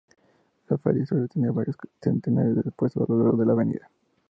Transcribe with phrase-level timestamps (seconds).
[0.67, 3.91] La feria suele tener varios centenares de puestos a lo largo de la avenida.